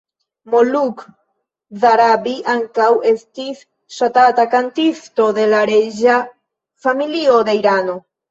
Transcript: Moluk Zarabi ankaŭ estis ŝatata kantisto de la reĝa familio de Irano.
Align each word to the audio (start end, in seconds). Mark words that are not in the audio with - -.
Moluk 0.51 1.01
Zarabi 1.81 2.33
ankaŭ 2.53 2.87
estis 3.11 3.61
ŝatata 3.99 4.47
kantisto 4.55 5.27
de 5.41 5.45
la 5.53 5.61
reĝa 5.73 6.17
familio 6.87 7.37
de 7.51 7.59
Irano. 7.63 7.99